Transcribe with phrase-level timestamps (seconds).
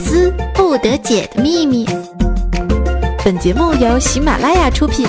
[0.00, 1.86] 思不得解的秘密。
[3.22, 5.06] 本节目由喜马拉雅出品。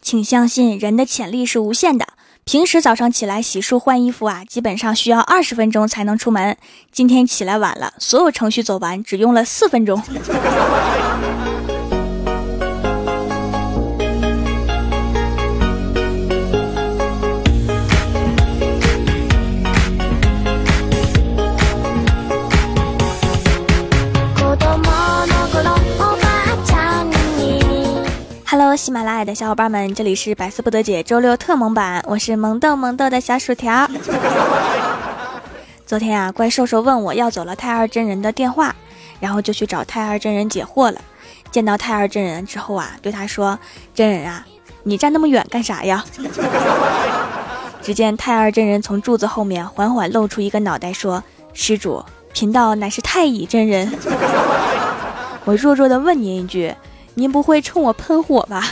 [0.00, 2.06] 请相信人的潜力是无限的。
[2.44, 6.56] 平时早上起来洗漱换衣服啊，基本上需要二十分钟才能出门。
[6.90, 10.02] 今天起来晚了，所有程序走完只用了四分钟。
[28.52, 33.88] Hello，喜马拉雅的小伙伴们，这里是百思不得解周六特萌版，我是萌豆萌豆的小薯条。
[35.86, 38.76] 昨天啊，怪兽兽问我要走了太二真人的电话，
[39.20, 41.00] 然后就去找太二真人解惑了。
[41.50, 43.58] 见到太二真人之后啊，对他说
[43.94, 44.44] ：“真人啊，
[44.82, 46.04] 你站那么远干啥呀？”
[47.80, 53.90] 只见太二真人从柱子后面缓缓露出一个脑袋，说：“施主，贫道乃是太乙真人。
[55.46, 56.74] ”我弱弱的问您一句。
[57.14, 58.62] 您不会冲我喷火吧？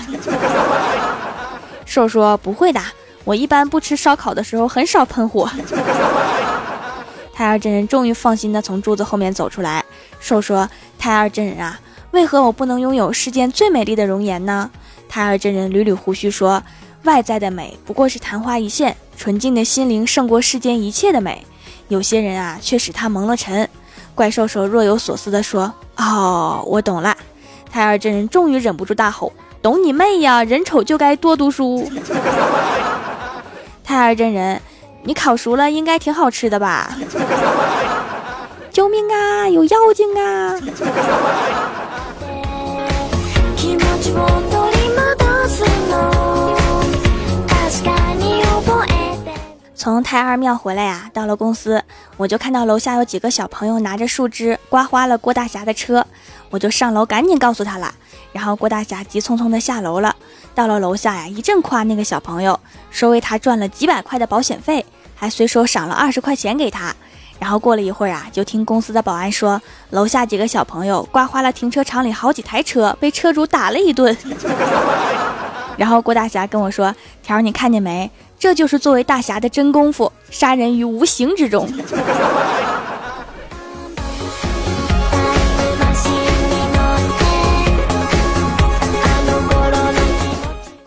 [1.85, 2.81] 兽说不会的，
[3.25, 5.51] 我一般不吃烧烤的时候很少喷火。
[7.35, 9.85] 太二真人终于放心的从柱子后面走出来。
[10.21, 10.69] 兽说
[10.99, 11.81] ：“太二真人啊，
[12.11, 14.71] 为何我不能拥有世间最美丽的容颜呢？”
[15.09, 16.63] 太二真人捋捋胡须说
[17.05, 21.47] ：“外在的美不过是昙花一现，纯净的心灵胜过世间一切的美。
[21.89, 23.69] 有些人啊，却使他蒙了尘。”
[24.15, 27.17] 怪兽兽若有所思的说：“哦，我懂了。”
[27.71, 29.33] 太二真人终于忍不住大吼
[29.63, 30.43] ：“懂你妹呀！
[30.43, 31.89] 人丑就该多读书。”
[33.85, 34.61] 太二真人，
[35.05, 36.97] 你烤熟了应该挺好吃的吧？
[38.71, 39.49] 救命啊！
[39.49, 40.57] 有妖精啊！
[49.81, 51.83] 从太二庙回来呀，到了公司，
[52.19, 56.07] 我就看到楼下有几个小朋友拿着树枝刮花了郭大侠的车，
[56.51, 57.91] 我就上楼赶紧告诉他了。
[58.31, 60.15] 然后郭大侠急匆匆的下楼了，
[60.55, 62.61] 到了楼下呀，一阵夸那个小朋友，
[62.91, 64.85] 说为他赚了几百块的保险费，
[65.17, 66.95] 还随手赏了二十块钱给他。
[67.39, 69.59] 然后过了一会儿啊，就听公司的保安说，
[69.89, 74.15] 楼下几个小朋友刮花了停车场里好几台车，被车主打了一顿。
[75.77, 81.69] 然后郭大侠跟我说：“条，你看见没？”这就是作为大侠的真功夫，杀人于无形之中。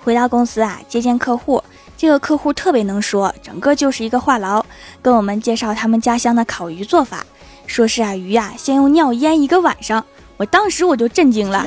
[0.04, 1.64] 回到公司啊，接见客户，
[1.96, 4.62] 这个客户特别能说，整个就是一个话痨，
[5.02, 7.24] 跟我们介绍他们家乡的烤鱼做法，
[7.68, 10.04] 说是啊，鱼啊先用尿腌一个晚上。
[10.36, 11.66] 我当时我就震惊了，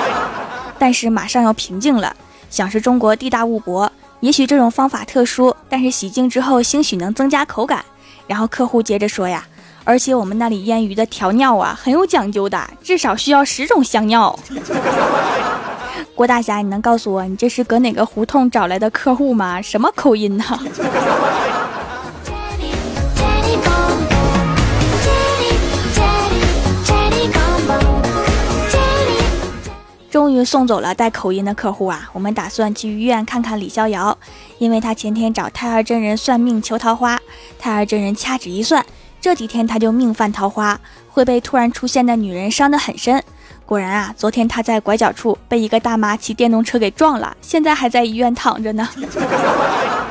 [0.78, 2.14] 但是马上要平静了，
[2.50, 3.90] 想是中国地大物博。
[4.20, 7.84] 也许这种方法特殊，但是洗净之后兴许能增加口感。
[8.26, 9.46] 然后客户接着说呀，
[9.84, 14.36] 而且我们那里腌鱼的调料啊很有讲究的，至少需要十种香料。
[16.16, 19.60] 郭大侠，你能告诉我你这是搁哪个胡同找来的客户吗？
[19.60, 20.44] 什么口音呢？
[30.36, 32.08] 于送走了带口音的客户啊！
[32.12, 34.16] 我们打算去医院看看李逍遥，
[34.58, 37.18] 因为他前天找太二真人算命求桃花，
[37.58, 38.84] 太二真人掐指一算，
[39.20, 43.22] 这几天他就命犯桃花，会被突然出现的女人伤得很深。
[43.64, 48.88] 果然啊，昨天他在拐角处被一个大妈骑电动车给撞了，现在还在医院躺着呢。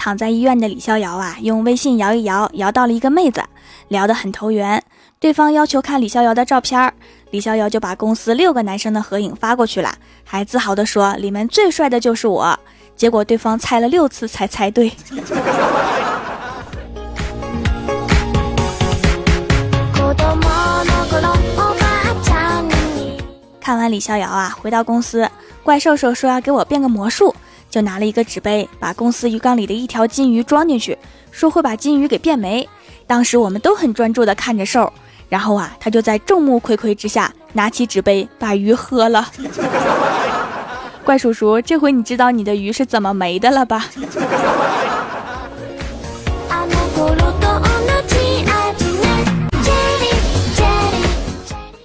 [0.00, 3.44] 躺在医院的李逍遥啊，用微信摇一摇，摇到了一个妹子，
[3.88, 4.82] 聊得很投缘。
[5.18, 6.90] 对方要求看李逍遥的照片，
[7.32, 9.94] 李逍遥就把公司六个男生的合影发过去了，
[10.24, 12.58] 还自豪地说里面最帅的就是我。
[12.96, 14.90] 结果对方猜了六次才猜对。
[23.60, 25.28] 看完李逍遥啊，回到公司，
[25.62, 27.34] 怪兽兽说要给我变个魔术。
[27.70, 30.98] 就拿了一个纸杯，把公司鱼缸里的一条金鱼装进去，
[31.30, 32.68] 说会把金鱼给变没。
[33.06, 34.92] 当时我们都很专注地看着兽，
[35.28, 39.30] 然后啊，他就在众目睽睽之下拿起纸杯把鱼喝了。
[41.04, 43.86] 怪叔叔，这回你知道你的鱼是怎么没的了吧？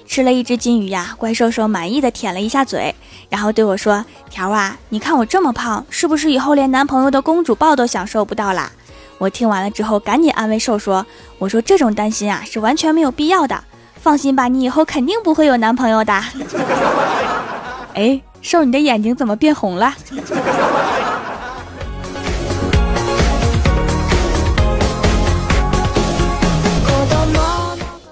[0.07, 2.95] 吃了一只金鱼呀，怪兽兽满意的舔了一下嘴，
[3.29, 8.71] 然后对我说：“条啊，你看我这么胖，是不是以后连男朋友的公主抱都享受不到啦？”
[9.17, 11.05] 我听完了之后，赶紧安慰兽说
[11.39, 13.63] ：“我说这种担心啊，是完全没有必要的，
[14.01, 16.13] 放心吧，你以后肯定不会有男朋友的。”
[17.95, 19.93] 哎，瘦，你的眼睛怎么变红了？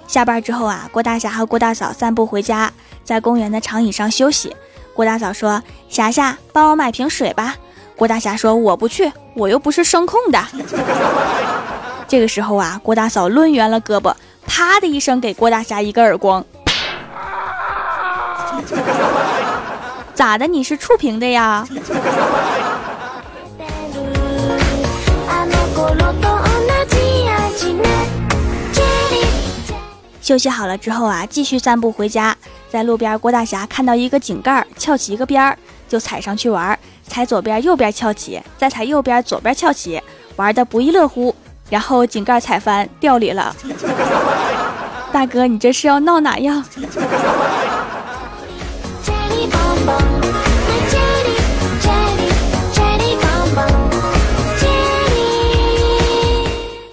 [0.08, 2.72] 下班之后啊，郭大侠和郭大嫂散步回家，
[3.04, 4.56] 在公园的长椅上休息。
[4.94, 7.56] 郭大嫂说：“霞霞，帮我买瓶水吧。”
[7.96, 10.40] 郭大侠说：“我不去，我又不是声控的。
[12.08, 14.14] ”这个时候啊，郭大嫂抡圆了胳膊，
[14.46, 16.46] 啪的一声给郭大侠一个耳光。
[20.14, 20.46] 咋的？
[20.46, 21.68] 你是触屏的呀？
[30.22, 32.38] 休息好了之后啊，继续散步回家。
[32.74, 35.56] 在路边，郭大侠看到一个井盖翘起一个边儿，
[35.88, 40.02] 就踩上去玩，踩左边右边翘起，再踩右边左边翘起，
[40.38, 41.36] 玩的不亦乐乎。
[41.70, 43.56] 然后井盖踩翻掉里了。
[45.12, 46.66] 大哥，你这是要闹哪样？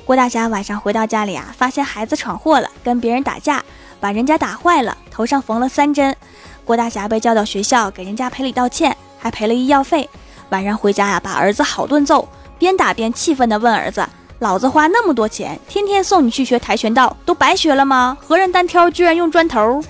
[0.05, 3.65] 郭大侠晚上回到家里啊，发现孩子闯祸了，跟别人打架，
[3.99, 6.17] 把人家打坏了，头上缝了三针。
[6.64, 10.08] 郭大侠被叫到学校，给人家赔礼道歉，还赔了医药费。
[10.49, 12.26] 晚上回家呀，把儿子好顿揍，
[12.58, 14.02] 边打边气愤地问儿子
[14.40, 18.17] ：“老子花那么多钱，天天送你去学跆拳道，都白学了吗？
[18.19, 19.84] 和人单挑居然用砖头？”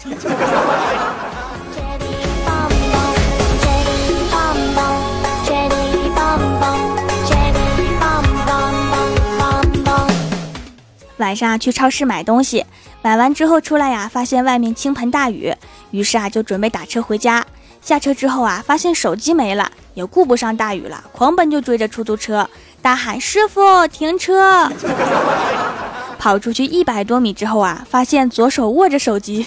[11.20, 12.67] 晚上去超市买东西，
[13.02, 15.55] 买完之后出来呀，发现外面倾盆大雨，
[15.93, 17.46] 于是啊就准备打车回家。
[17.81, 22.49] 下车之后啊，发现手机没了，也顾不上大雨了，狂奔就追着出租车，
[22.82, 24.70] 大喊：“师傅，停车！”
[26.19, 29.46] 跑出去一百多米之后啊，发现左手握着手机，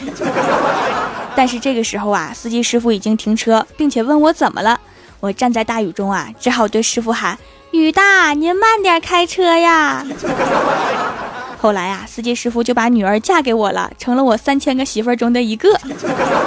[1.36, 4.80] 但是这个时候啊，司机师傅已经停车，并且问我怎么了。
[5.20, 7.38] 我站在大雨中啊，只好对师傅喊
[7.70, 10.04] ：“雨大，您慢点开车呀。”
[11.64, 15.70] 后来啊，司机师傅就把女儿嫁给我了，成了我三千个媳妇儿中的一个。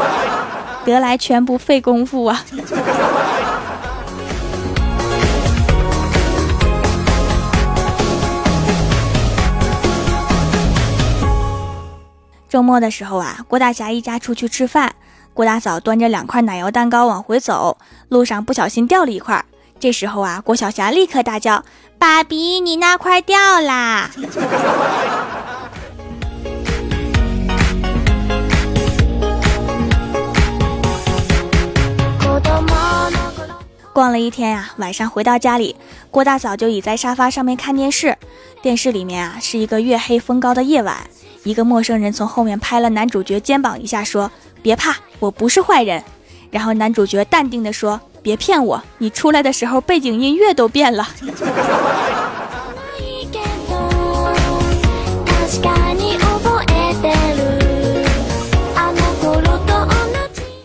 [0.85, 2.45] 得来全不费功夫啊！
[12.47, 14.95] 周末的时候啊，郭大侠一家出去吃饭，
[15.33, 17.79] 郭大嫂端着两块奶油蛋糕往回走，
[18.11, 19.43] 路上不小心掉了一块。
[19.81, 21.65] 这时候啊，郭小霞立刻大叫。
[21.99, 24.11] 爸比，你那块掉啦！
[33.93, 35.75] 逛了一天呀，晚上回到家里，
[36.11, 38.17] 郭大嫂就倚在沙发上面看电视。
[38.61, 40.99] 电视里面啊，是一个月黑风高的夜晚，
[41.45, 46.05] 一个陌生人从后面拍了男主角肩膀一下，说：“别怕，我不是坏人。”
[46.57, 48.01] 然后男主角淡定的说。
[48.23, 48.83] 别骗我！
[48.99, 51.07] 你出来的时候背景音乐都变了。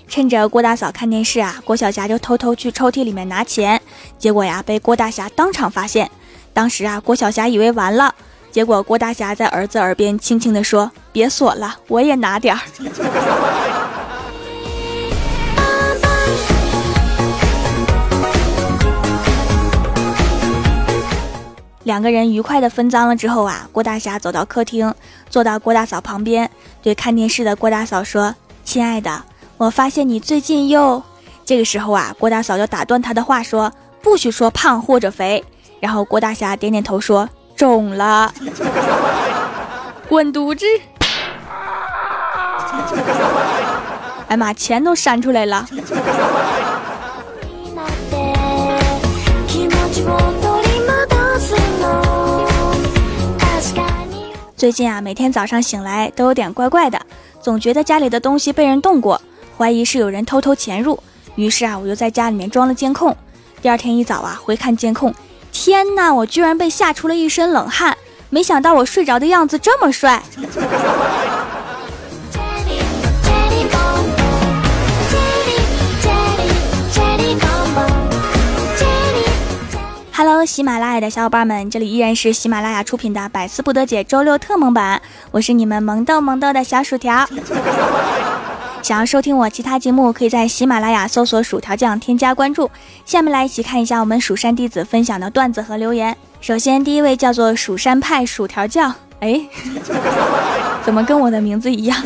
[0.07, 3.79] 趁着郭大嫂看电视啊，郭小霞就偷偷去抽屉里面拿钱，
[4.17, 6.09] 结果呀被郭大侠当场发现。
[6.53, 8.15] 当时啊，郭小霞以为完了，
[8.49, 12.61] 结果郭大侠在儿子耳边轻轻地说：“别锁了，我也拿点儿。”
[21.91, 24.95] 两个人愉快的分赃了之后啊，郭大侠走到客厅，
[25.29, 26.49] 坐到郭大嫂旁边，
[26.81, 28.33] 对看电视的郭大嫂说
[28.63, 29.21] ：“亲爱的，
[29.57, 31.03] 我发现你最近又……”
[31.43, 33.69] 这个时候啊，郭大嫂就打断他的话说
[34.01, 35.43] ：“不许说胖或者肥。”
[35.81, 38.33] 然后郭大侠点点头说：“肿了，
[40.07, 40.65] 滚犊子！”
[44.31, 45.67] 哎妈，钱都删出来了。
[54.61, 57.01] 最近啊，每天早上醒来都有点怪怪的，
[57.41, 59.19] 总觉得家里的东西被人动过，
[59.57, 61.01] 怀疑是有人偷偷潜入。
[61.33, 63.17] 于是啊，我就在家里面装了监控。
[63.59, 65.11] 第二天一早啊，回看监控，
[65.51, 67.97] 天哪，我居然被吓出了一身冷汗！
[68.29, 70.21] 没想到我睡着的样子这么帅。
[80.23, 85.01] Hello，喜马拉雅的小伙伴们，这里依然是喜马拉雅出品的《百思不得解》周六特萌版，
[85.31, 87.27] 我是你们萌豆萌豆的小薯条。
[88.83, 92.69] 想要收听我其他节目，可以在喜马拉雅搜索“薯条酱”添加关注。
[93.03, 96.15] 下面来一起看一下我们蜀山弟子分享的段子和留言。
[96.39, 99.41] 首先，第一位叫做蜀山派薯条酱， 哎，
[100.85, 101.97] 怎么跟我的名字一样？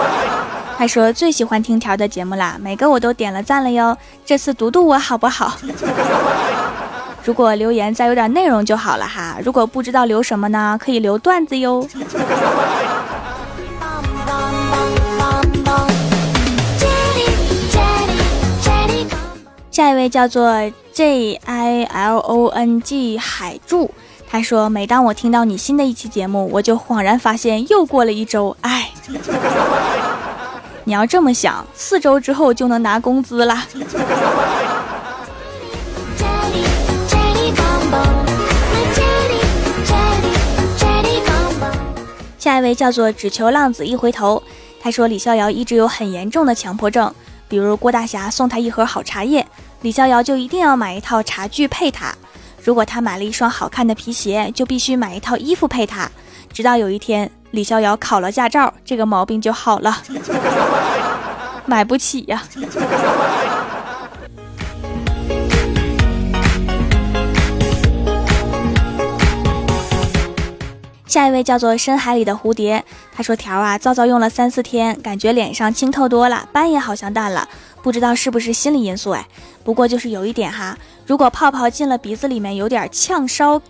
[0.78, 3.94] 他说最喜欢听条的节目啦，每个我都点了赞了哟。
[4.24, 5.58] 这次读读我好不好？
[7.22, 9.36] 如果留言再有点内容就好了哈。
[9.44, 11.86] 如果不知道留什么呢，可以留段子哟。
[19.70, 20.52] 下一位叫做
[20.92, 23.90] J I L O N G 海柱，
[24.28, 28.54] 他说：“每当我听到你新的一期节目，我就恍然发现又过了一周。
[28.62, 28.90] 哎，
[30.84, 33.64] 你要这么想，四周之后就能拿工资了。”
[42.50, 44.42] 下一位叫做只求浪子一回头，
[44.80, 47.14] 他说李逍遥一直有很严重的强迫症。
[47.48, 49.46] 比如郭大侠送他一盒好茶叶，
[49.82, 52.12] 李逍遥就一定要买一套茶具配他；
[52.60, 56.10] 如果他买了一双好看的皮鞋，就必须买一套衣服配他。
[56.52, 60.02] 直到有一天，李逍遥考了驾照，这个毛病就好了。
[61.66, 62.42] 买不起呀。
[71.10, 77.48] 下一位叫做深海里的蝴蝶，他说：“条啊，皂皂用了三四天，感觉脸上清透多了，斑也好像淡了，
[77.82, 79.26] 不知道是不是心理因素哎。
[79.64, 83.60] 不过就是有一点哈，如果泡泡进了鼻子里面，有点呛烧，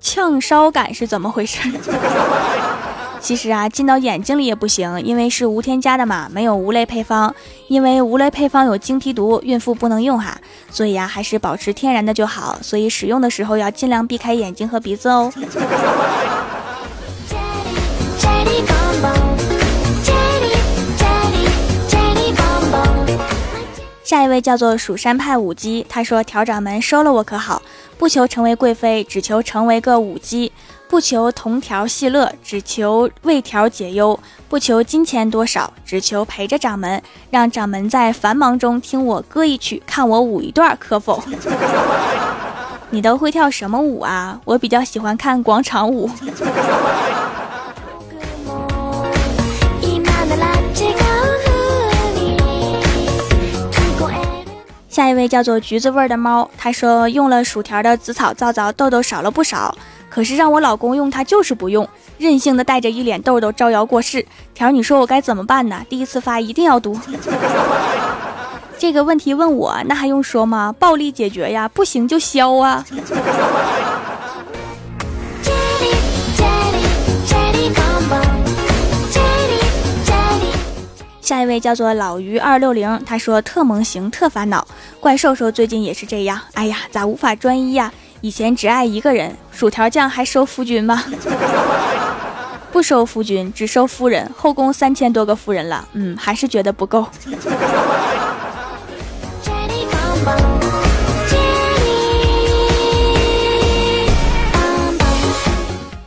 [0.00, 1.60] 呛烧感是怎么回事？
[3.20, 7.34] 其实啊，进到眼睛里也不行，因为是无添加的嘛，没有无类配方，
[7.68, 10.38] 因为无类配方有精皮毒，孕妇不能用哈，
[10.70, 12.56] 所以啊，还是保持天然的就好。
[12.62, 15.30] 所以使用的时候要尽量避开眼睛和鼻子哦。”
[24.12, 27.62] 下一位叫做蜀山派舞姬，他说：“调掌门收了我可好？
[27.96, 30.52] 不求成为贵妃，只求成为个舞姬；
[30.86, 34.14] 不求同条戏乐，只求为条解忧；
[34.50, 41.24] 不求金钱多少，只求陪着掌门，让掌门在繁忙中听我歌一曲，看我舞一段，可否？”
[42.90, 44.38] 你都会跳什么舞啊？
[44.44, 46.10] 我比较喜欢看广场舞。
[55.12, 59.74] 一位叫做橘子味的猫，他说用了薯条的紫草皂皂，痘痘少了不少。
[60.08, 61.88] 可是让我老公用，他就是不用，
[62.18, 64.26] 任性的带着一脸痘痘招摇过市。
[64.54, 65.84] 条，你说我该怎么办呢？
[65.88, 66.98] 第一次发一定要读。
[68.78, 70.74] 这个问题问我，那还用说吗？
[70.78, 72.84] 暴力解决呀，不行就削啊。
[81.32, 84.68] 下一位叫做老于二六零，他说特萌型特烦恼，
[85.00, 86.38] 怪兽兽最近也是这样。
[86.52, 87.90] 哎呀，咋无法专一呀？
[88.20, 91.02] 以前只爱一个人，薯条酱还收夫君吗？
[92.70, 97.06] 不收夫君，只收夫人，后宫三千多个夫人了，嗯，还是觉得不够。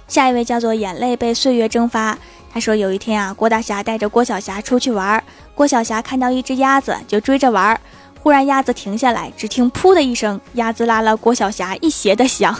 [0.08, 2.15] 下一位叫做眼泪被岁月蒸发。
[2.55, 5.21] 他说有一天啊，郭大侠带着郭小霞出去玩，
[5.53, 7.77] 郭小霞看到一只鸭子就追着玩，
[8.24, 12.57] 忽然鸭子停下来，只听噗的一声，鸭子拉了郭小霞一鞋的香。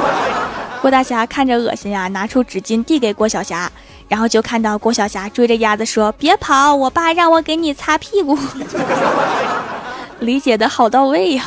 [0.80, 3.70] 郭大侠看着恶心呀，拿出纸巾递给郭小霞，
[4.08, 8.34] 然后就看到郭小霞追着鸭子说：“别跑，我爸让我给你擦屁股。
[10.20, 11.44] ”理解的好到位呀。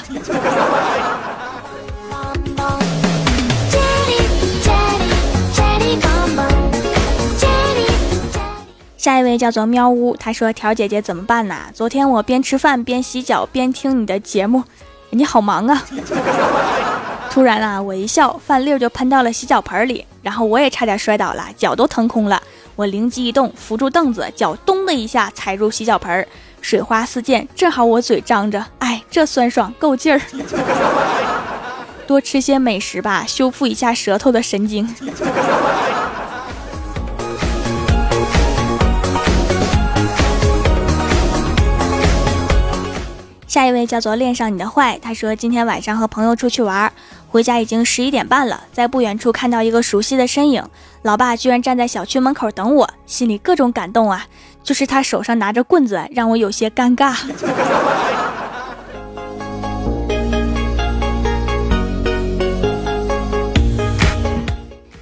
[9.01, 11.55] 下一位叫做喵呜，他说：“条姐姐怎么办呢？
[11.73, 14.63] 昨天我边吃饭边洗脚边听你的节目，
[15.09, 15.83] 你好忙啊！
[17.31, 22.39] 突然啊，我一笑，饭粒就喷到了洗脚盆里，然后我也差点摔倒了，脚都腾空了。
[22.75, 26.27] 我灵机一动，扶住凳子，脚咚的一下踩入洗脚盆，
[26.61, 30.21] 水花四溅，正好我嘴张着，哎，这酸爽够劲儿！
[32.05, 34.87] 多吃些美食吧，修复一下舌头的神经。”
[43.51, 46.89] 下一位叫做恋上你的坏，他说今天晚上和朋友出去玩，
[47.27, 50.63] 回家已经十一点半了，在不远处看到一个熟悉的身影，
[51.01, 54.25] 老爸居然站在小区门口等我，心里各种感动啊，
[54.63, 57.13] 就是他手上拿着棍子，让我有些尴尬。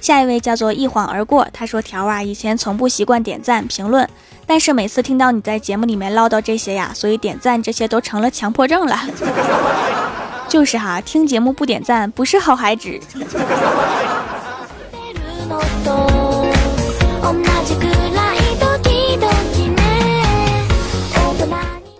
[0.00, 4.10] 下一位叫做一晃而过，他说条啊，以前从不习惯点赞评论。
[4.50, 8.98] 但是每次听到你在节目里面唠叨这些呀，所以点赞这些都成了强迫症了。
[10.50, 12.98] 就是哈，听节目不点赞不是好孩子。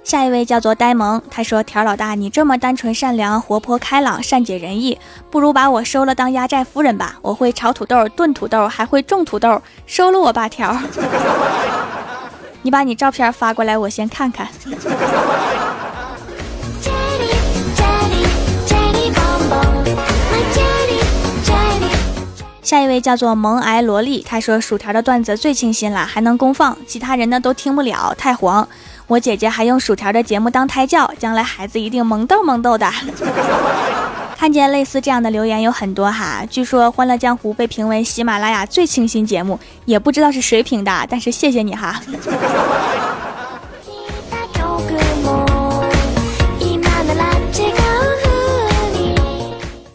[0.03, 4.99] 下一位叫做呆萌，他说：“条老大，你这么单纯、善良、活泼、开朗、善解人意，
[5.31, 7.17] 不如把我收了当压寨夫人吧。
[7.23, 10.77] 我会炒土豆、炖土豆，还会种土豆，收了我吧，条。
[12.63, 14.49] 你把你照片发过来，我先看看。”
[22.63, 28.69] 下一位叫做萌癌萝莉，他说薯条的段子最清新了，还能公放，其他人呢都听不了，太黄。
[29.09, 32.89] 我姐姐还用薯条的节目当胎教，将来孩子一定萌豆萌豆的。
[34.41, 42.01] 看见类似这样的留言有很多哈，据说《欢乐江湖》被评为喜马拉雅最清新节目，也不知道是谁评的，但是谢谢你哈。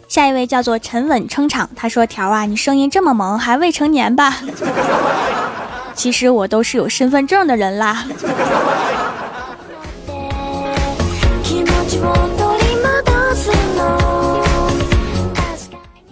[0.06, 4.36] 下一位叫做沉稳撑场，他说：“条啊，你声音这么萌，还未成年吧？
[5.92, 8.06] 其实我都是有身份证的人啦。”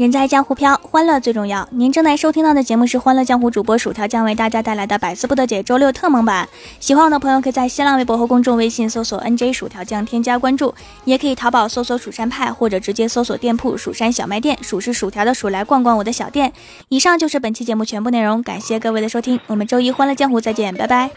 [0.05, 1.67] 人在江湖飘，欢乐最重要。
[1.71, 6.47] 您正在收听到的节目是《欢乐江湖》，主播薯条将为大家带来的百思不得解周六特萌版。
[6.79, 10.75] 喜欢我的朋友可以在新浪微博和公众微信搜索 “nj 薯条酱”添加关注，
[11.07, 16.53] 也可以淘宝搜索“蜀山派”或者直接搜索店铺“蜀山小卖店”，数是薯条的数，来逛逛我的小店。
[16.91, 21.09] 以上就是本期节目全部内容，感谢各位的收听，我们周一《欢乐江湖》再见，拜拜。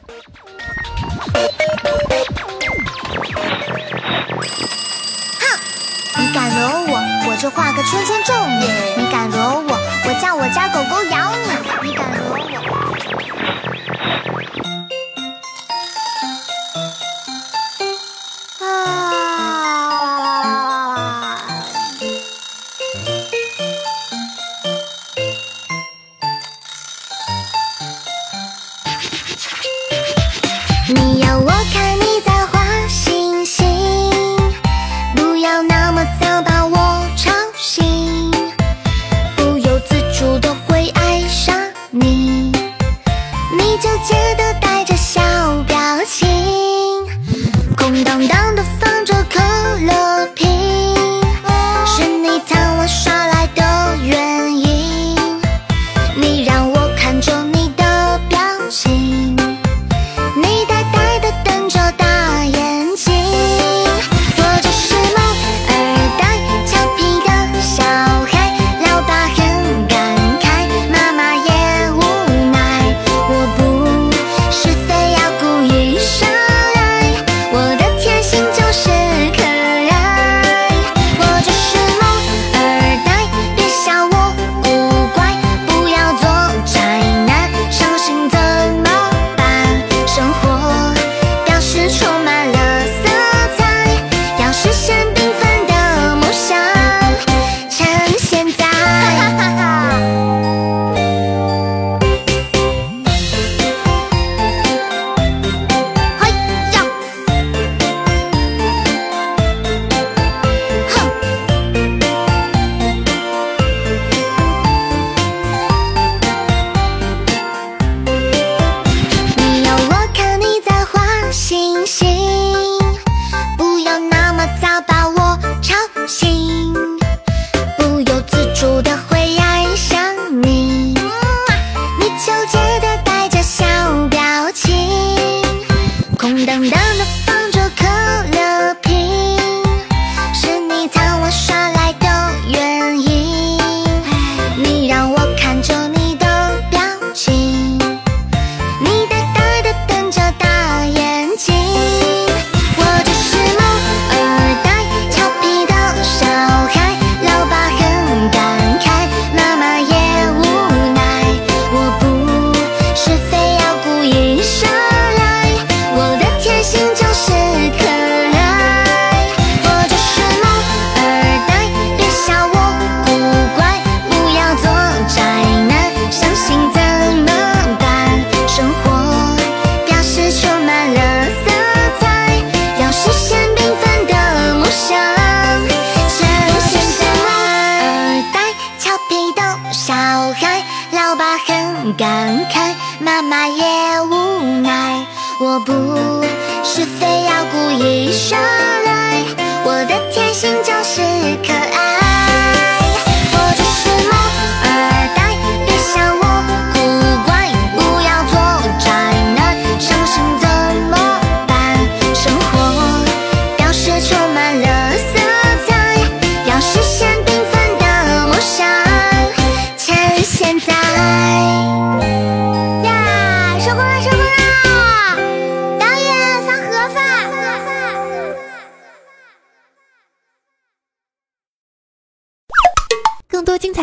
[5.42, 5.60] 哼
[6.22, 8.66] 你敢惹我，我就画个圈圈咒你；
[8.96, 9.76] 你敢惹我，
[10.08, 11.17] 我叫我家狗狗咬